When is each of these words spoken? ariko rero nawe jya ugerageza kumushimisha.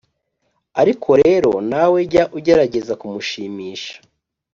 ariko 0.81 1.09
rero 1.21 1.51
nawe 1.71 1.99
jya 2.11 2.23
ugerageza 2.37 2.93
kumushimisha. 3.01 3.93